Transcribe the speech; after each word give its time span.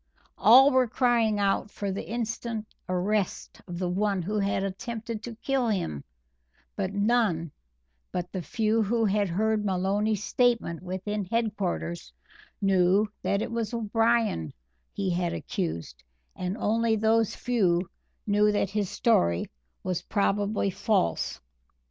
All 0.39 0.71
were 0.71 0.87
crying 0.87 1.37
out 1.37 1.69
for 1.69 1.91
the 1.91 2.09
instant 2.09 2.65
arrest 2.89 3.61
of 3.67 3.77
the 3.77 3.87
one 3.87 4.23
who 4.23 4.39
had 4.39 4.63
attempted 4.63 5.21
to 5.21 5.35
kill 5.35 5.67
him, 5.67 6.03
but 6.75 6.91
none 6.91 7.51
but 8.11 8.31
the 8.31 8.41
few 8.41 8.81
who 8.81 9.05
had 9.05 9.29
heard 9.29 9.63
Maloney's 9.63 10.23
statement 10.23 10.81
within 10.81 11.25
headquarters 11.25 12.11
knew 12.63 13.07
that 13.21 13.43
it 13.43 13.51
was 13.51 13.75
O'Brien 13.75 14.51
he 14.91 15.11
had 15.11 15.33
accused 15.33 16.03
and 16.35 16.57
only 16.57 16.95
those 16.95 17.35
few 17.35 17.87
knew 18.25 18.51
that 18.51 18.71
his 18.71 18.89
story 18.89 19.51
was 19.83 20.01
probably 20.01 20.71
false. 20.71 21.39